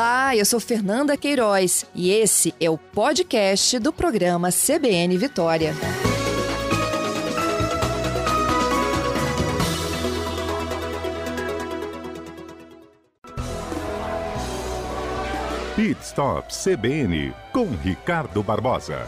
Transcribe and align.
Olá, 0.00 0.34
eu 0.34 0.46
sou 0.46 0.58
Fernanda 0.58 1.14
Queiroz 1.14 1.84
e 1.94 2.10
esse 2.10 2.54
é 2.58 2.70
o 2.70 2.78
podcast 2.78 3.78
do 3.78 3.92
programa 3.92 4.48
CBN 4.50 5.18
Vitória. 5.18 5.74
Pit 15.76 16.00
Stop 16.00 16.48
CBN 16.48 17.34
com 17.52 17.66
Ricardo 17.66 18.42
Barbosa. 18.42 19.06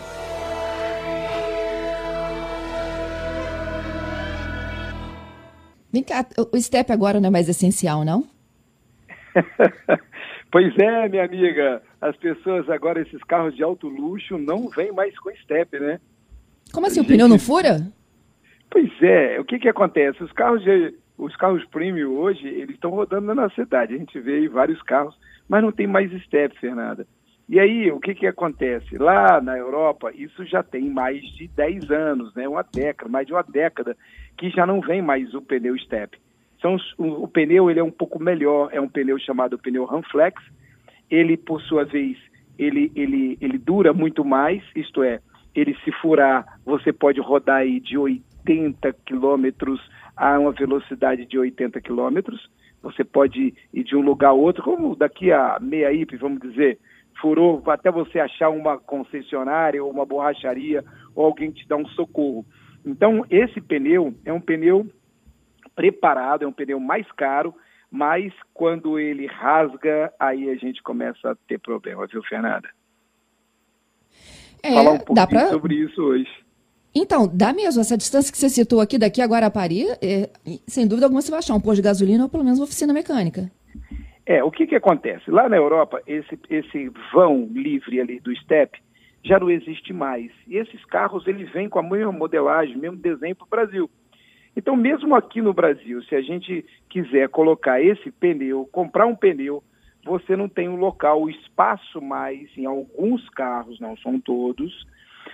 Vem 5.90 6.02
cá, 6.02 6.26
o 6.52 6.60
step 6.60 6.92
agora 6.92 7.18
não 7.18 7.28
é 7.28 7.30
mais 7.30 7.48
essencial, 7.48 8.04
não? 8.04 8.28
pois 10.52 10.76
é, 10.78 11.08
minha 11.08 11.24
amiga. 11.24 11.82
As 12.00 12.16
pessoas 12.16 12.68
agora, 12.70 13.00
esses 13.00 13.22
carros 13.24 13.56
de 13.56 13.62
alto 13.62 13.88
luxo, 13.88 14.38
não 14.38 14.68
vêm 14.68 14.92
mais 14.92 15.18
com 15.18 15.34
step, 15.36 15.80
né? 15.80 15.98
Como 16.72 16.86
assim? 16.86 17.00
O 17.00 17.06
pneu 17.06 17.26
não 17.26 17.38
fura? 17.38 17.80
Pois 18.70 18.90
é. 19.02 19.40
O 19.40 19.44
que 19.44 19.58
que 19.58 19.68
acontece? 19.68 20.22
Os 20.22 20.32
carros 20.32 20.62
de, 20.62 20.94
os 21.18 21.34
carros 21.36 21.64
premium 21.66 22.12
hoje, 22.12 22.46
eles 22.46 22.74
estão 22.74 22.90
rodando 22.90 23.34
na 23.34 23.48
cidade. 23.50 23.94
A 23.94 23.98
gente 23.98 24.20
vê 24.20 24.34
aí 24.34 24.48
vários 24.48 24.80
carros, 24.82 25.18
mas 25.48 25.62
não 25.62 25.72
tem 25.72 25.86
mais 25.86 26.10
step, 26.22 26.58
Fernanda. 26.60 27.06
E 27.48 27.58
aí, 27.58 27.90
o 27.90 28.00
que 28.00 28.14
que 28.14 28.26
acontece? 28.26 28.96
Lá 28.96 29.40
na 29.40 29.58
Europa, 29.58 30.10
isso 30.14 30.44
já 30.46 30.62
tem 30.62 30.88
mais 30.88 31.20
de 31.36 31.48
10 31.48 31.90
anos, 31.90 32.34
né? 32.34 32.48
Uma 32.48 32.62
década, 32.62 33.10
mais 33.10 33.26
de 33.26 33.32
uma 33.32 33.42
década, 33.42 33.96
que 34.36 34.48
já 34.50 34.64
não 34.64 34.80
vem 34.80 35.02
mais 35.02 35.34
o 35.34 35.42
pneu 35.42 35.76
step. 35.78 36.18
São 36.62 36.76
o, 36.96 37.24
o 37.24 37.28
pneu 37.28 37.70
ele 37.70 37.80
é 37.80 37.84
um 37.84 37.90
pouco 37.90 38.22
melhor, 38.22 38.70
é 38.72 38.80
um 38.80 38.88
pneu 38.88 39.18
chamado 39.18 39.58
pneu 39.58 39.84
Ramflex. 39.84 40.40
Ele, 41.10 41.36
por 41.36 41.60
sua 41.62 41.84
vez, 41.84 42.16
ele, 42.58 42.90
ele, 42.94 43.36
ele 43.40 43.58
dura 43.58 43.92
muito 43.92 44.24
mais, 44.24 44.62
isto 44.74 45.02
é, 45.02 45.20
ele 45.54 45.76
se 45.84 45.92
furar, 45.92 46.46
você 46.64 46.92
pode 46.92 47.20
rodar 47.20 47.58
aí 47.58 47.80
de 47.80 47.98
80 47.98 48.92
quilômetros 49.04 49.80
a 50.16 50.38
uma 50.38 50.52
velocidade 50.52 51.26
de 51.26 51.38
80 51.38 51.80
quilômetros. 51.80 52.48
Você 52.82 53.04
pode 53.04 53.54
ir 53.72 53.84
de 53.84 53.94
um 53.94 54.00
lugar 54.00 54.30
a 54.30 54.32
outro, 54.32 54.62
como 54.62 54.96
daqui 54.96 55.30
a 55.30 55.58
meia 55.60 55.92
IP, 55.92 56.16
vamos 56.16 56.40
dizer, 56.40 56.78
furou 57.20 57.62
até 57.66 57.90
você 57.90 58.18
achar 58.18 58.48
uma 58.48 58.78
concessionária 58.78 59.82
ou 59.82 59.90
uma 59.90 60.06
borracharia 60.06 60.82
ou 61.14 61.26
alguém 61.26 61.50
te 61.50 61.66
dar 61.68 61.76
um 61.76 61.86
socorro. 61.88 62.44
Então, 62.84 63.24
esse 63.30 63.60
pneu 63.60 64.14
é 64.24 64.32
um 64.32 64.40
pneu 64.40 64.86
preparado, 65.74 66.42
é 66.42 66.46
um 66.46 66.52
pneu 66.52 66.78
mais 66.78 67.10
caro, 67.12 67.54
mas 67.90 68.32
quando 68.54 68.98
ele 68.98 69.26
rasga, 69.26 70.12
aí 70.18 70.50
a 70.50 70.54
gente 70.56 70.82
começa 70.82 71.30
a 71.30 71.36
ter 71.46 71.58
problema, 71.58 72.06
viu, 72.06 72.22
Fernanda? 72.22 72.68
É, 74.62 74.72
Falar 74.72 74.92
um 74.92 74.98
pouquinho 74.98 75.28
pra... 75.28 75.48
sobre 75.48 75.74
isso 75.74 76.02
hoje. 76.02 76.30
Então, 76.94 77.26
dá 77.26 77.52
mesmo. 77.52 77.80
Essa 77.80 77.96
distância 77.96 78.30
que 78.30 78.38
você 78.38 78.48
citou 78.48 78.80
aqui, 78.80 78.98
daqui 78.98 79.20
a 79.20 79.26
Guarapari, 79.26 79.86
é, 80.02 80.28
sem 80.66 80.86
dúvida 80.86 81.06
alguma 81.06 81.22
você 81.22 81.30
vai 81.30 81.38
achar 81.38 81.54
um 81.54 81.60
posto 81.60 81.76
de 81.76 81.82
gasolina 81.82 82.24
ou 82.24 82.28
pelo 82.28 82.44
menos 82.44 82.58
uma 82.58 82.66
oficina 82.66 82.92
mecânica. 82.92 83.50
É, 84.26 84.44
o 84.44 84.50
que 84.50 84.66
que 84.66 84.76
acontece? 84.76 85.30
Lá 85.30 85.48
na 85.48 85.56
Europa, 85.56 86.00
esse, 86.06 86.38
esse 86.48 86.92
vão 87.12 87.48
livre 87.52 88.00
ali 88.00 88.20
do 88.20 88.34
STEP 88.36 88.78
já 89.24 89.38
não 89.38 89.50
existe 89.50 89.92
mais. 89.92 90.30
E 90.46 90.56
esses 90.56 90.84
carros, 90.86 91.26
eles 91.26 91.50
vêm 91.52 91.68
com 91.68 91.78
a 91.78 91.82
mesma 91.82 92.12
modelagem, 92.12 92.76
mesmo 92.76 92.96
desenho 92.96 93.36
para 93.36 93.44
o 93.44 93.48
Brasil. 93.48 93.90
Então, 94.56 94.76
mesmo 94.76 95.14
aqui 95.14 95.40
no 95.40 95.54
Brasil, 95.54 96.02
se 96.02 96.14
a 96.14 96.20
gente 96.20 96.64
quiser 96.88 97.28
colocar 97.28 97.80
esse 97.80 98.10
pneu, 98.10 98.68
comprar 98.70 99.06
um 99.06 99.16
pneu, 99.16 99.62
você 100.04 100.36
não 100.36 100.48
tem 100.48 100.68
um 100.68 100.76
local, 100.76 101.22
o 101.22 101.30
espaço 101.30 102.00
mais, 102.00 102.50
em 102.56 102.66
alguns 102.66 103.28
carros, 103.30 103.80
não 103.80 103.96
são 103.96 104.20
todos, 104.20 104.86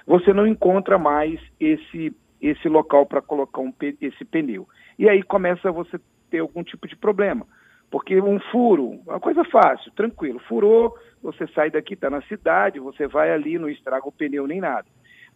você 0.06 0.32
não 0.32 0.46
encontra 0.46 0.98
mais 0.98 1.40
esse, 1.58 2.14
esse 2.40 2.68
local 2.68 3.06
para 3.06 3.22
colocar 3.22 3.60
um, 3.60 3.72
esse 4.00 4.24
pneu. 4.24 4.68
E 4.98 5.08
aí 5.08 5.22
começa 5.22 5.72
você 5.72 5.98
ter 6.30 6.38
algum 6.38 6.62
tipo 6.62 6.86
de 6.86 6.96
problema. 6.96 7.46
Porque 7.90 8.20
um 8.20 8.38
furo, 8.52 9.00
uma 9.06 9.18
coisa 9.18 9.42
fácil, 9.44 9.90
tranquilo. 9.92 10.38
Furou, 10.40 10.94
você 11.22 11.46
sai 11.48 11.70
daqui, 11.70 11.94
está 11.94 12.10
na 12.10 12.20
cidade, 12.22 12.78
você 12.78 13.06
vai 13.06 13.32
ali, 13.32 13.58
não 13.58 13.68
estraga 13.68 14.06
o 14.06 14.12
pneu 14.12 14.46
nem 14.46 14.60
nada. 14.60 14.86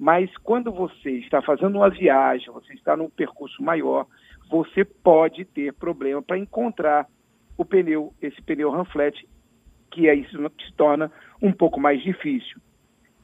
Mas 0.03 0.37
quando 0.39 0.73
você 0.73 1.11
está 1.11 1.41
fazendo 1.41 1.77
uma 1.77 1.89
viagem, 1.89 2.53
você 2.53 2.73
está 2.73 2.97
num 2.97 3.09
percurso 3.09 3.63
maior, 3.63 4.05
você 4.51 4.85
pode 4.85 5.45
ter 5.45 5.73
problema 5.75 6.21
para 6.21 6.37
encontrar 6.37 7.07
o 7.57 7.65
pneu, 7.65 8.13
esse 8.21 8.43
pneu 8.43 8.73
Ramflet, 8.73 9.25
que 9.93 10.09
é 10.09 10.15
isso 10.17 10.37
que 10.59 10.67
se 10.67 10.73
torna 10.73 11.09
um 11.41 11.53
pouco 11.53 11.79
mais 11.79 12.03
difícil. 12.03 12.61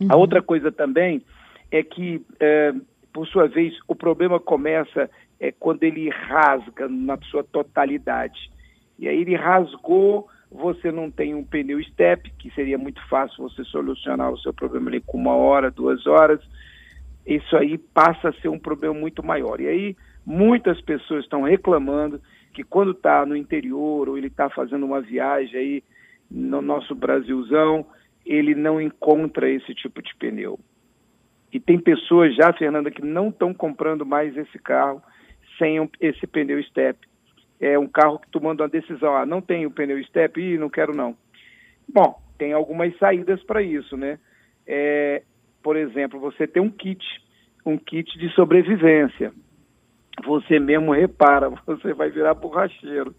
Uhum. 0.01 0.07
A 0.09 0.15
outra 0.15 0.41
coisa 0.41 0.71
também 0.71 1.21
é 1.69 1.83
que, 1.83 2.25
é, 2.39 2.73
por 3.13 3.27
sua 3.27 3.49
vez, 3.49 3.77
o 3.89 3.97
problema 3.97 4.39
começa 4.39 5.11
é, 5.41 5.51
quando 5.51 5.83
ele 5.83 6.09
rasga 6.11 6.89
na 6.89 7.19
sua 7.23 7.43
totalidade. 7.43 8.53
E 8.97 9.09
aí 9.09 9.21
ele 9.21 9.35
rasgou, 9.35 10.29
você 10.51 10.91
não 10.91 11.11
tem 11.11 11.35
um 11.35 11.45
pneu 11.45 11.83
step, 11.85 12.31
que 12.39 12.51
seria 12.53 12.79
muito 12.79 13.01
fácil 13.09 13.49
você 13.49 13.63
solucionar 13.65 14.31
o 14.33 14.39
seu 14.39 14.53
problema 14.53 14.89
ali 14.89 15.01
com 15.01 15.19
uma 15.19 15.35
hora, 15.35 15.71
duas 15.71 16.07
horas. 16.07 16.41
Isso 17.27 17.57
aí 17.57 17.77
passa 17.77 18.31
a 18.31 18.33
ser 18.35 18.49
um 18.49 18.59
problema 18.59 18.95
muito 18.95 19.23
maior. 19.25 19.61
E 19.61 19.67
aí 19.67 19.97
muitas 20.25 20.81
pessoas 20.81 21.25
estão 21.25 21.43
reclamando 21.43 22.21
que 22.53 22.65
quando 22.65 22.93
está 22.93 23.25
no 23.25 23.37
interior 23.37 24.09
ou 24.09 24.17
ele 24.17 24.29
está 24.29 24.49
fazendo 24.49 24.85
uma 24.87 25.01
viagem 25.01 25.59
aí 25.59 25.85
no 26.31 26.61
nosso 26.61 26.95
Brasilzão, 26.95 27.87
ele 28.25 28.55
não 28.55 28.81
encontra 28.81 29.49
esse 29.49 29.75
tipo 29.75 30.03
de 30.03 30.15
pneu. 30.17 30.59
E 31.53 31.59
tem 31.59 31.79
pessoas 31.79 32.35
já, 32.37 32.53
Fernanda, 32.53 32.91
que 32.91 33.03
não 33.03 33.29
estão 33.29 33.55
comprando 33.55 34.05
mais 34.05 34.37
esse 34.37 34.59
carro 34.59 35.03
sem 35.59 35.89
esse 36.01 36.27
pneu 36.27 36.63
step 36.65 37.08
é 37.61 37.79
um 37.79 37.87
carro 37.87 38.19
que 38.19 38.31
tomando 38.31 38.61
uma 38.61 38.69
decisão, 38.69 39.17
ah, 39.17 39.27
não 39.27 39.41
tenho 39.41 39.71
pneu 39.71 40.03
step, 40.05 40.41
e 40.41 40.59
não 40.59 40.69
quero 40.69 40.95
não. 40.95 41.17
Bom, 41.93 42.21
tem 42.37 42.53
algumas 42.53 42.97
saídas 42.99 43.43
para 43.43 43.63
isso, 43.63 43.97
né? 43.97 44.19
É, 44.67 45.23
por 45.63 45.77
exemplo, 45.77 46.21
você 46.21 46.47
tem 46.47 46.63
um 46.63 46.71
kit, 46.71 47.05
um 47.65 47.77
kit 47.77 48.19
de 48.19 48.29
sobrevivência. 48.35 49.33
Você 50.25 50.59
mesmo 50.59 50.93
repara, 50.93 51.51
você 51.67 51.93
vai 51.93 52.11
virar 52.11 52.35
borracheiro. 52.35 53.15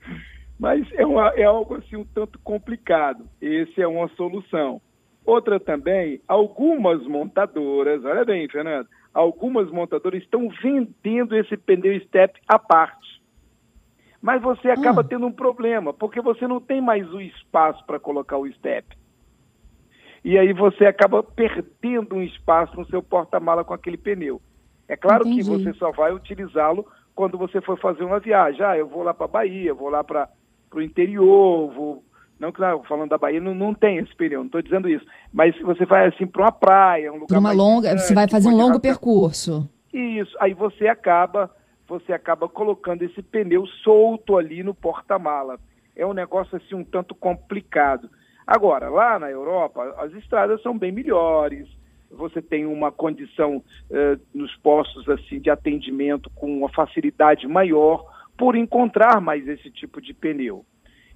Mas 0.59 0.85
é, 0.93 1.05
uma, 1.05 1.29
é 1.29 1.43
algo 1.43 1.75
assim 1.75 1.95
um 1.95 2.05
tanto 2.05 2.37
complicado. 2.39 3.25
Esse 3.41 3.81
é 3.81 3.87
uma 3.87 4.07
solução. 4.09 4.81
Outra 5.25 5.59
também, 5.59 6.21
algumas 6.27 7.05
montadoras, 7.05 8.03
olha 8.03 8.25
bem, 8.25 8.47
Fernando, 8.49 8.87
algumas 9.13 9.69
montadoras 9.69 10.21
estão 10.21 10.49
vendendo 10.61 11.35
esse 11.35 11.55
pneu 11.55 11.99
step 12.01 12.39
à 12.47 12.57
parte. 12.57 13.18
Mas 14.21 14.41
você 14.41 14.69
acaba 14.69 15.01
hum. 15.01 15.05
tendo 15.05 15.25
um 15.25 15.31
problema, 15.31 15.93
porque 15.93 16.21
você 16.21 16.47
não 16.47 16.59
tem 16.59 16.81
mais 16.81 17.09
o 17.13 17.21
espaço 17.21 17.85
para 17.85 17.99
colocar 17.99 18.37
o 18.37 18.51
step. 18.53 18.97
E 20.23 20.37
aí 20.37 20.51
você 20.53 20.85
acaba 20.85 21.23
perdendo 21.23 22.15
um 22.15 22.21
espaço 22.21 22.75
no 22.75 22.85
seu 22.87 23.01
porta-mala 23.01 23.63
com 23.63 23.73
aquele 23.73 23.97
pneu. 23.97 24.41
É 24.87 24.97
claro 24.97 25.25
Entendi. 25.25 25.43
que 25.43 25.49
você 25.49 25.73
só 25.73 25.91
vai 25.91 26.11
utilizá-lo 26.13 26.85
quando 27.15 27.37
você 27.37 27.61
for 27.61 27.79
fazer 27.79 28.03
uma 28.03 28.19
viagem. 28.19 28.61
Ah, 28.61 28.77
eu 28.77 28.87
vou 28.87 29.03
lá 29.03 29.13
para 29.13 29.25
a 29.25 29.29
Bahia, 29.29 29.73
vou 29.73 29.89
lá 29.89 30.03
para 30.03 30.29
o 30.73 30.81
interior, 30.81 31.71
vou. 31.73 32.03
Não 32.39 32.51
que 32.51 32.61
falando 32.87 33.09
da 33.09 33.17
Bahia 33.17 33.41
não, 33.41 33.53
não 33.53 33.73
tem 33.73 33.97
esse 33.97 34.15
pneu, 34.15 34.39
não 34.39 34.45
estou 34.45 34.61
dizendo 34.61 34.87
isso. 34.87 35.05
Mas 35.31 35.55
se 35.55 35.63
você 35.63 35.85
vai 35.85 36.07
assim 36.07 36.25
para 36.25 36.43
uma 36.43 36.51
praia, 36.51 37.11
um 37.11 37.17
lugar. 37.17 37.37
Uma 37.37 37.51
longa, 37.51 37.93
distante, 37.93 38.07
você 38.07 38.15
vai 38.15 38.27
fazer 38.29 38.47
um 38.47 38.55
longo 38.55 38.79
percurso. 38.79 39.69
Isso, 39.93 40.35
aí 40.39 40.53
você 40.53 40.87
acaba 40.87 41.51
você 41.89 42.13
acaba 42.13 42.47
colocando 42.47 43.01
esse 43.01 43.21
pneu 43.21 43.65
solto 43.83 44.37
ali 44.37 44.63
no 44.63 44.73
porta-mala. 44.73 45.59
É 45.95 46.05
um 46.05 46.13
negócio 46.13 46.55
assim 46.55 46.75
um 46.75 46.83
tanto 46.83 47.15
complicado. 47.15 48.09
Agora, 48.45 48.89
lá 48.89 49.19
na 49.19 49.29
Europa, 49.29 49.95
as 49.97 50.13
estradas 50.13 50.61
são 50.61 50.77
bem 50.77 50.91
melhores, 50.91 51.67
você 52.09 52.41
tem 52.41 52.65
uma 52.65 52.91
condição 52.91 53.63
eh, 53.91 54.17
nos 54.33 54.55
postos 54.57 55.07
assim 55.09 55.39
de 55.39 55.49
atendimento 55.49 56.29
com 56.31 56.57
uma 56.57 56.69
facilidade 56.69 57.47
maior 57.47 58.03
por 58.37 58.55
encontrar 58.55 59.21
mais 59.21 59.47
esse 59.47 59.69
tipo 59.69 60.01
de 60.01 60.13
pneu. 60.13 60.65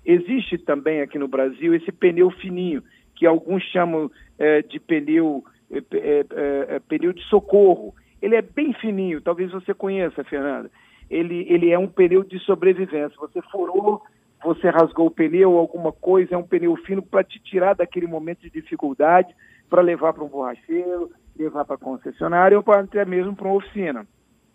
Existe 0.05 0.57
também 0.57 1.01
aqui 1.01 1.17
no 1.17 1.27
Brasil 1.27 1.73
esse 1.73 1.91
pneu 1.91 2.29
fininho, 2.29 2.83
que 3.15 3.25
alguns 3.25 3.63
chamam 3.63 4.11
eh, 4.37 4.61
de 4.61 4.79
pneu, 4.79 5.43
eh, 5.71 6.81
pneu 6.87 7.13
de 7.13 7.23
socorro. 7.23 7.95
Ele 8.23 8.37
é 8.37 8.41
bem 8.41 8.71
fininho, 8.71 9.19
talvez 9.19 9.51
você 9.51 9.73
conheça, 9.73 10.23
Fernanda. 10.23 10.71
Ele, 11.09 11.45
ele 11.49 11.69
é 11.71 11.77
um 11.77 11.89
pneu 11.89 12.23
de 12.23 12.39
sobrevivência. 12.39 13.17
Você 13.19 13.41
furou, 13.51 14.01
você 14.41 14.69
rasgou 14.69 15.07
o 15.07 15.11
pneu, 15.11 15.57
alguma 15.57 15.91
coisa, 15.91 16.33
é 16.33 16.37
um 16.37 16.47
pneu 16.47 16.73
fino 16.77 17.01
para 17.01 17.21
te 17.21 17.37
tirar 17.43 17.75
daquele 17.75 18.07
momento 18.07 18.39
de 18.39 18.49
dificuldade, 18.49 19.35
para 19.69 19.81
levar 19.81 20.13
para 20.13 20.23
um 20.23 20.29
borracheiro, 20.29 21.11
levar 21.37 21.65
para 21.65 21.77
concessionária 21.77 22.57
ou 22.57 22.73
até 22.73 23.03
mesmo 23.03 23.35
para 23.35 23.45
uma 23.45 23.57
oficina. 23.57 24.07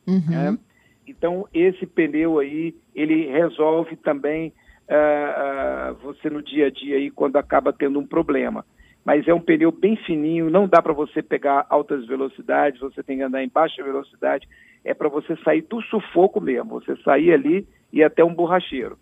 Uhum. 0.07 0.33
É? 0.33 0.59
Então, 1.07 1.47
esse 1.53 1.85
pneu 1.85 2.39
aí, 2.39 2.75
ele 2.95 3.27
resolve 3.27 3.97
também 3.97 4.51
uh, 4.89 5.93
uh, 5.93 5.95
você 6.03 6.31
no 6.31 6.43
dia 6.43 6.69
a 6.69 6.71
dia 6.71 6.97
aí 6.97 7.11
quando 7.11 7.37
acaba 7.37 7.71
tendo 7.71 7.99
um 7.99 8.07
problema. 8.07 8.65
Mas 9.09 9.27
é 9.27 9.33
um 9.33 9.41
pneu 9.41 9.73
bem 9.73 9.97
fininho, 9.97 10.51
não 10.51 10.69
dá 10.69 10.83
para 10.83 10.93
você 10.93 11.23
pegar 11.23 11.65
altas 11.71 12.07
velocidades, 12.07 12.79
você 12.79 13.03
tem 13.03 13.17
que 13.17 13.23
andar 13.23 13.43
em 13.43 13.49
baixa 13.49 13.83
velocidade, 13.83 14.47
é 14.85 14.93
para 14.93 15.09
você 15.09 15.35
sair 15.37 15.63
do 15.63 15.81
sufoco 15.81 16.43
mesmo, 16.43 16.79
você 16.79 16.95
sair 16.97 17.33
ali 17.33 17.67
e 17.91 18.05
até 18.05 18.23
um 18.23 18.35
borracheiro 18.35 18.99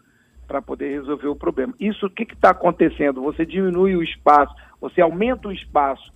para 0.46 0.62
poder 0.62 0.92
resolver 0.92 1.26
o 1.26 1.34
problema. 1.34 1.74
Isso 1.80 2.06
o 2.06 2.10
que 2.10 2.22
está 2.22 2.50
acontecendo? 2.50 3.20
Você 3.22 3.44
diminui 3.44 3.96
o 3.96 4.02
espaço, 4.02 4.54
você 4.80 5.00
aumenta 5.00 5.48
o 5.48 5.52
espaço 5.52 6.12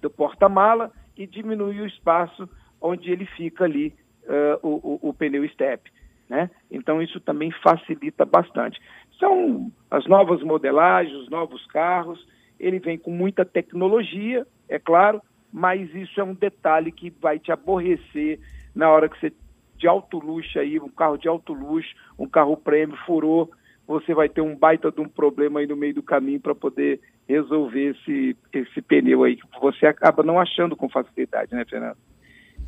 do 0.00 0.08
porta-mala 0.08 0.90
e 1.14 1.26
diminui 1.26 1.82
o 1.82 1.86
espaço 1.86 2.48
onde 2.80 3.10
ele 3.10 3.26
fica 3.26 3.64
ali, 3.64 3.94
uh, 4.22 4.66
o, 4.66 5.00
o, 5.04 5.10
o, 5.10 5.12
pneu 5.12 5.46
step. 5.50 5.92
Né? 6.30 6.48
Então 6.70 7.02
isso 7.02 7.20
também 7.20 7.50
facilita 7.62 8.24
bastante. 8.24 8.80
São 9.18 9.70
as 9.90 10.06
novas 10.06 10.42
modelagens, 10.42 11.14
os 11.14 11.28
novos 11.28 11.66
carros, 11.66 12.26
ele 12.58 12.78
vem 12.78 12.98
com 12.98 13.10
muita 13.10 13.44
tecnologia, 13.44 14.46
é 14.68 14.78
claro, 14.78 15.20
mas 15.52 15.92
isso 15.94 16.20
é 16.20 16.24
um 16.24 16.34
detalhe 16.34 16.90
que 16.90 17.10
vai 17.20 17.38
te 17.38 17.52
aborrecer 17.52 18.40
na 18.74 18.90
hora 18.90 19.08
que 19.08 19.18
você 19.20 19.32
de 19.76 19.88
alto 19.88 20.18
luxo 20.18 20.58
aí, 20.58 20.78
um 20.78 20.88
carro 20.88 21.16
de 21.16 21.28
alto 21.28 21.52
luxo, 21.52 21.94
um 22.18 22.26
carro 22.26 22.56
prêmio 22.56 22.96
furou, 23.04 23.50
você 23.86 24.14
vai 24.14 24.28
ter 24.28 24.40
um 24.40 24.56
baita 24.56 24.90
de 24.90 25.00
um 25.00 25.08
problema 25.08 25.60
aí 25.60 25.66
no 25.66 25.76
meio 25.76 25.94
do 25.94 26.02
caminho 26.02 26.40
para 26.40 26.54
poder 26.54 27.00
resolver 27.28 27.90
esse, 27.90 28.36
esse 28.52 28.82
pneu 28.82 29.24
aí, 29.24 29.36
que 29.36 29.60
você 29.60 29.86
acaba 29.86 30.22
não 30.22 30.40
achando 30.40 30.76
com 30.76 30.88
facilidade, 30.88 31.54
né, 31.54 31.64
Fernando? 31.68 31.96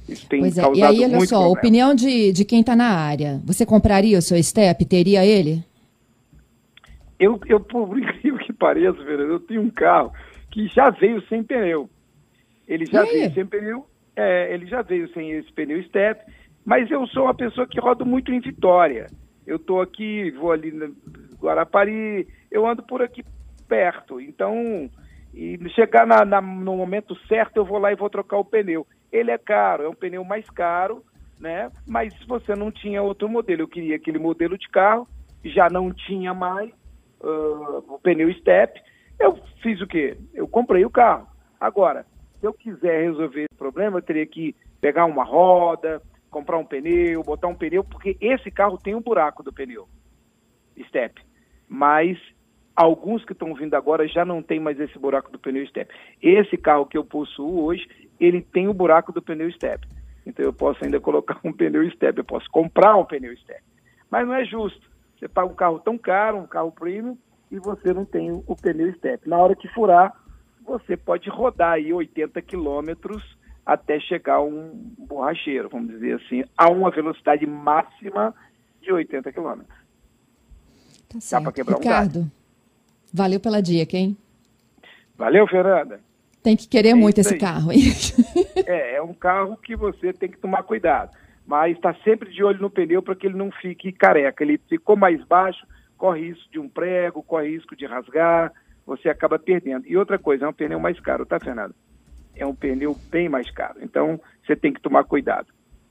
Isso 0.08 0.28
tem 0.28 0.40
pois 0.40 0.56
é. 0.56 0.60
causado 0.60 0.78
E 0.78 0.82
aí, 0.82 1.04
olha 1.04 1.20
só, 1.20 1.36
problema. 1.36 1.58
opinião 1.58 1.94
de, 1.94 2.32
de 2.32 2.44
quem 2.44 2.60
está 2.60 2.76
na 2.76 2.90
área. 2.90 3.40
Você 3.44 3.66
compraria 3.66 4.18
o 4.18 4.22
seu 4.22 4.40
Step? 4.42 4.84
Teria 4.84 5.24
ele? 5.24 5.64
Eu, 7.18 7.40
eu 7.46 7.60
por 7.60 7.96
incrível 7.98 8.38
que 8.38 8.52
pareça, 8.52 8.96
Fernando, 9.04 9.32
eu 9.32 9.40
tenho 9.40 9.62
um 9.62 9.70
carro 9.70 10.12
que 10.50 10.66
já 10.68 10.90
veio 10.90 11.20
sem 11.28 11.42
pneu. 11.42 11.88
Ele 12.66 12.84
já 12.86 13.02
veio 13.02 13.32
sem 13.32 13.46
pneu, 13.46 13.86
é, 14.16 14.52
ele 14.52 14.66
já 14.66 14.82
veio 14.82 15.08
sem 15.12 15.32
esse 15.32 15.52
pneu 15.52 15.82
Step, 15.84 16.20
mas 16.64 16.90
eu 16.90 17.06
sou 17.08 17.24
uma 17.24 17.34
pessoa 17.34 17.66
que 17.66 17.78
rodo 17.78 18.04
muito 18.04 18.32
em 18.32 18.40
Vitória. 18.40 19.06
Eu 19.46 19.56
estou 19.56 19.80
aqui, 19.80 20.30
vou 20.32 20.50
ali 20.50 20.72
no 20.72 20.94
Guarapari, 21.38 22.26
eu 22.50 22.66
ando 22.66 22.82
por 22.82 23.02
aqui 23.02 23.22
perto. 23.68 24.20
Então, 24.20 24.90
e 25.32 25.58
chegar 25.70 26.06
na, 26.06 26.24
na, 26.24 26.40
no 26.40 26.76
momento 26.76 27.14
certo, 27.28 27.58
eu 27.58 27.64
vou 27.64 27.78
lá 27.78 27.92
e 27.92 27.96
vou 27.96 28.10
trocar 28.10 28.38
o 28.38 28.44
pneu. 28.44 28.84
Ele 29.12 29.30
é 29.30 29.38
caro, 29.38 29.84
é 29.84 29.88
um 29.88 29.94
pneu 29.94 30.24
mais 30.24 30.48
caro, 30.50 31.04
né? 31.38 31.70
Mas 31.86 32.12
se 32.14 32.26
você 32.26 32.56
não 32.56 32.72
tinha 32.72 33.02
outro 33.02 33.28
modelo, 33.28 33.62
eu 33.62 33.68
queria 33.68 33.94
aquele 33.94 34.18
modelo 34.18 34.58
de 34.58 34.68
carro, 34.68 35.06
já 35.44 35.68
não 35.70 35.92
tinha 35.92 36.34
mais 36.34 36.72
uh, 37.20 37.94
o 37.94 37.98
pneu 38.02 38.32
step, 38.34 38.80
eu 39.18 39.38
fiz 39.62 39.80
o 39.80 39.86
quê? 39.86 40.16
Eu 40.34 40.46
comprei 40.46 40.84
o 40.84 40.90
carro. 40.90 41.26
Agora, 41.58 42.04
se 42.40 42.46
eu 42.46 42.52
quiser 42.52 43.02
resolver 43.02 43.40
esse 43.40 43.58
problema, 43.58 43.98
eu 43.98 44.02
teria 44.02 44.26
que 44.26 44.54
pegar 44.80 45.06
uma 45.06 45.24
roda, 45.24 46.02
comprar 46.30 46.58
um 46.58 46.64
pneu, 46.64 47.22
botar 47.22 47.48
um 47.48 47.54
pneu, 47.54 47.82
porque 47.82 48.16
esse 48.20 48.50
carro 48.50 48.78
tem 48.78 48.94
um 48.94 49.00
buraco 49.00 49.42
do 49.42 49.52
pneu 49.52 49.88
step. 50.88 51.22
Mas 51.68 52.18
alguns 52.74 53.24
que 53.24 53.32
estão 53.32 53.54
vindo 53.54 53.74
agora 53.74 54.06
já 54.06 54.24
não 54.24 54.42
tem 54.42 54.60
mais 54.60 54.78
esse 54.78 54.98
buraco 54.98 55.32
do 55.32 55.38
pneu 55.38 55.66
step. 55.66 55.92
Esse 56.22 56.56
carro 56.58 56.86
que 56.86 56.98
eu 56.98 57.04
possuo 57.04 57.64
hoje, 57.64 57.88
ele 58.20 58.42
tem 58.42 58.68
o 58.68 58.74
buraco 58.74 59.12
do 59.12 59.22
pneu 59.22 59.50
step. 59.52 59.86
Então 60.26 60.44
eu 60.44 60.52
posso 60.52 60.84
ainda 60.84 61.00
colocar 61.00 61.40
um 61.42 61.52
pneu 61.52 61.88
step, 61.92 62.18
eu 62.18 62.24
posso 62.24 62.50
comprar 62.50 62.96
um 62.96 63.04
pneu 63.04 63.34
step. 63.38 63.62
Mas 64.10 64.26
não 64.26 64.34
é 64.34 64.44
justo. 64.44 64.95
Você 65.18 65.28
paga 65.28 65.50
um 65.50 65.54
carro 65.54 65.78
tão 65.78 65.96
caro, 65.96 66.38
um 66.38 66.46
carro 66.46 66.70
premium, 66.70 67.16
e 67.50 67.58
você 67.58 67.92
não 67.92 68.04
tem 68.04 68.30
o 68.30 68.56
pneu 68.56 68.92
step. 68.94 69.28
Na 69.28 69.38
hora 69.38 69.56
que 69.56 69.68
furar, 69.68 70.12
você 70.64 70.96
pode 70.96 71.28
rodar 71.30 71.72
aí 71.72 71.92
80 71.92 72.40
quilômetros 72.42 73.22
até 73.64 73.98
chegar 73.98 74.34
a 74.34 74.42
um 74.42 74.70
borracheiro, 74.98 75.68
vamos 75.68 75.88
dizer 75.90 76.14
assim, 76.14 76.44
a 76.56 76.68
uma 76.68 76.90
velocidade 76.90 77.46
máxima 77.46 78.34
de 78.80 78.92
80 78.92 79.32
quilômetros. 79.32 79.76
Tá 81.08 81.20
certo. 81.20 81.42
Dá 81.42 81.50
para 81.50 81.52
quebrar 81.52 81.78
Ricardo, 81.78 82.20
um 82.20 82.30
valeu 83.12 83.40
pela 83.40 83.60
dica, 83.60 83.96
hein? 83.96 84.16
Valeu, 85.16 85.46
Fernanda. 85.48 86.00
Tem 86.42 86.56
que 86.56 86.68
querer 86.68 86.90
é 86.90 86.94
muito 86.94 87.18
esse 87.18 87.34
aí. 87.34 87.40
carro, 87.40 87.72
hein? 87.72 87.80
É, 88.66 88.96
é 88.96 89.02
um 89.02 89.14
carro 89.14 89.56
que 89.56 89.74
você 89.74 90.12
tem 90.12 90.28
que 90.28 90.38
tomar 90.38 90.62
cuidado. 90.62 91.10
Mas 91.46 91.76
está 91.76 91.94
sempre 92.02 92.30
de 92.30 92.42
olho 92.42 92.60
no 92.60 92.70
pneu 92.70 93.02
para 93.02 93.14
que 93.14 93.26
ele 93.26 93.36
não 93.36 93.50
fique 93.50 93.92
careca. 93.92 94.42
Ele 94.42 94.58
ficou 94.68 94.96
mais 94.96 95.22
baixo, 95.24 95.64
corre 95.96 96.28
risco 96.28 96.50
de 96.50 96.58
um 96.58 96.68
prego, 96.68 97.22
corre 97.22 97.50
risco 97.50 97.76
de 97.76 97.86
rasgar, 97.86 98.52
você 98.84 99.08
acaba 99.08 99.38
perdendo. 99.38 99.86
E 99.86 99.96
outra 99.96 100.18
coisa, 100.18 100.46
é 100.46 100.48
um 100.48 100.52
pneu 100.52 100.80
mais 100.80 100.98
caro, 101.00 101.24
tá, 101.24 101.38
Fernando? 101.38 101.74
É 102.34 102.44
um 102.44 102.54
pneu 102.54 102.96
bem 103.10 103.28
mais 103.28 103.50
caro. 103.50 103.78
Então, 103.80 104.20
você 104.44 104.56
tem 104.56 104.72
que 104.72 104.80
tomar 104.80 105.04
cuidado 105.04 105.46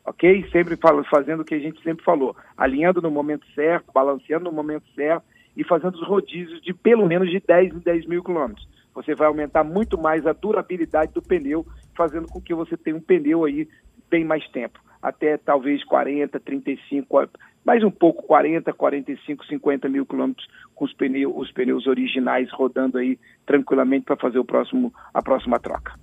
ok? 0.05 0.47
Sempre 0.51 0.77
falo, 0.77 1.03
fazendo 1.05 1.41
o 1.41 1.45
que 1.45 1.55
a 1.55 1.59
gente 1.59 1.81
sempre 1.81 2.05
falou, 2.05 2.35
alinhando 2.55 3.01
no 3.01 3.09
momento 3.09 3.45
certo, 3.53 3.91
balanceando 3.93 4.45
no 4.45 4.51
momento 4.51 4.85
certo 4.93 5.25
e 5.57 5.63
fazendo 5.63 5.95
os 5.95 6.07
rodízios 6.07 6.61
de 6.61 6.73
pelo 6.73 7.07
menos 7.07 7.29
de 7.29 7.39
10 7.39 7.75
em 7.75 7.79
10 7.79 8.05
mil 8.05 8.23
quilômetros. 8.23 8.67
Você 8.93 9.15
vai 9.15 9.27
aumentar 9.27 9.63
muito 9.63 9.97
mais 9.97 10.25
a 10.25 10.31
durabilidade 10.31 11.11
do 11.11 11.21
pneu, 11.21 11.65
fazendo 11.97 12.27
com 12.27 12.39
que 12.39 12.53
você 12.53 12.77
tenha 12.77 12.95
um 12.95 13.01
pneu 13.01 13.43
aí 13.43 13.67
bem 14.09 14.23
mais 14.23 14.47
tempo, 14.49 14.79
até 15.05 15.37
talvez 15.37 15.83
40, 15.83 16.39
35, 16.39 17.29
mais 17.63 17.83
um 17.83 17.91
pouco 17.91 18.23
40, 18.23 18.73
45, 18.73 19.45
50 19.45 19.87
mil 19.87 20.03
quilômetros 20.03 20.47
com 20.73 20.83
os 20.83 20.93
pneus, 20.93 21.31
os 21.35 21.51
pneus 21.51 21.85
originais 21.85 22.51
rodando 22.51 22.97
aí 22.97 23.19
tranquilamente 23.45 24.05
para 24.05 24.15
fazer 24.15 24.39
o 24.39 24.45
próximo, 24.45 24.91
a 25.13 25.21
próxima 25.21 25.59
troca. 25.59 25.93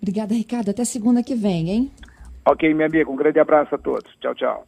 Obrigada, 0.00 0.34
Ricardo. 0.34 0.70
Até 0.70 0.84
segunda 0.84 1.22
que 1.22 1.34
vem, 1.34 1.70
hein? 1.70 1.90
Ok, 2.46 2.72
minha 2.74 2.86
amiga, 2.86 3.10
um 3.10 3.16
grande 3.16 3.40
abraço 3.40 3.74
a 3.74 3.78
todos. 3.78 4.14
Tchau, 4.20 4.34
tchau. 4.34 4.64